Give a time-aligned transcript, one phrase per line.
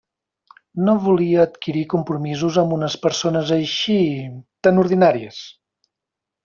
[0.87, 4.01] No volia adquirir compromisos amb unes persones així...,
[4.69, 5.45] tan ordinàries.